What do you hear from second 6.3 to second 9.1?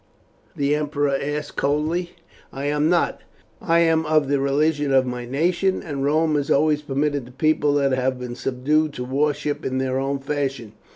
has always permitted the people that have been subdued to